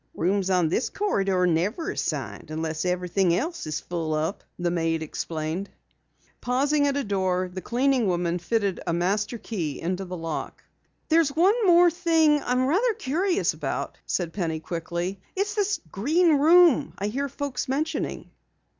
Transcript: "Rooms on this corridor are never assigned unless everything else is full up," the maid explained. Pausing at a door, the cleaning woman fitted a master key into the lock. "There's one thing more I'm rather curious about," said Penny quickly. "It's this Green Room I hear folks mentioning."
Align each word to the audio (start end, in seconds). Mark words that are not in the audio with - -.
"Rooms 0.15 0.49
on 0.49 0.69
this 0.69 0.89
corridor 0.89 1.41
are 1.41 1.45
never 1.45 1.91
assigned 1.91 2.49
unless 2.49 2.85
everything 2.85 3.35
else 3.35 3.67
is 3.67 3.81
full 3.81 4.15
up," 4.15 4.43
the 4.57 4.71
maid 4.71 5.03
explained. 5.03 5.69
Pausing 6.41 6.87
at 6.87 6.97
a 6.97 7.03
door, 7.03 7.51
the 7.53 7.61
cleaning 7.61 8.07
woman 8.07 8.39
fitted 8.39 8.79
a 8.87 8.93
master 8.93 9.37
key 9.37 9.79
into 9.79 10.03
the 10.03 10.17
lock. 10.17 10.63
"There's 11.09 11.29
one 11.29 11.53
thing 11.91 12.33
more 12.37 12.43
I'm 12.47 12.65
rather 12.65 12.95
curious 12.95 13.53
about," 13.53 13.99
said 14.07 14.33
Penny 14.33 14.59
quickly. 14.59 15.19
"It's 15.35 15.53
this 15.53 15.79
Green 15.91 16.39
Room 16.39 16.95
I 16.97 17.05
hear 17.05 17.29
folks 17.29 17.67
mentioning." 17.67 18.31